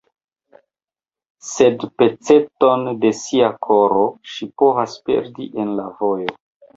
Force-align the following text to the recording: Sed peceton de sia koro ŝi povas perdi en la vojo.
Sed 1.49 1.83
peceton 2.01 2.85
de 3.03 3.11
sia 3.19 3.49
koro 3.67 4.07
ŝi 4.31 4.49
povas 4.63 4.97
perdi 5.11 5.47
en 5.65 5.71
la 5.81 5.87
vojo. 6.01 6.35